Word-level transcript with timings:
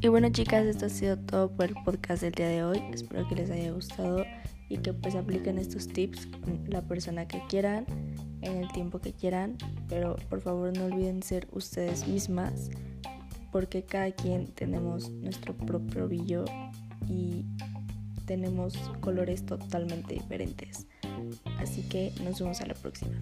Y 0.00 0.06
bueno 0.06 0.28
chicas, 0.30 0.64
esto 0.64 0.86
ha 0.86 0.90
sido 0.90 1.18
todo 1.18 1.50
por 1.50 1.66
el 1.66 1.74
podcast 1.84 2.22
del 2.22 2.32
día 2.32 2.48
de 2.48 2.62
hoy. 2.62 2.80
Espero 2.92 3.26
que 3.26 3.34
les 3.34 3.50
haya 3.50 3.72
gustado 3.72 4.24
y 4.68 4.78
que 4.78 4.92
pues 4.92 5.16
apliquen 5.16 5.58
estos 5.58 5.88
tips 5.88 6.26
con 6.26 6.64
la 6.68 6.82
persona 6.82 7.26
que 7.26 7.42
quieran, 7.48 7.84
en 8.42 8.58
el 8.58 8.70
tiempo 8.70 9.00
que 9.00 9.12
quieran. 9.12 9.56
Pero 9.88 10.14
por 10.28 10.40
favor 10.40 10.76
no 10.76 10.84
olviden 10.84 11.22
ser 11.24 11.48
ustedes 11.50 12.06
mismas 12.06 12.70
porque 13.50 13.82
cada 13.82 14.12
quien 14.12 14.46
tenemos 14.46 15.10
nuestro 15.10 15.56
propio 15.56 16.06
brillo 16.06 16.44
y 17.08 17.44
tenemos 18.24 18.76
colores 19.00 19.44
totalmente 19.46 20.14
diferentes. 20.14 20.86
Así 21.58 21.82
que 21.82 22.12
nos 22.22 22.38
vemos 22.38 22.60
a 22.60 22.66
la 22.66 22.74
próxima. 22.74 23.16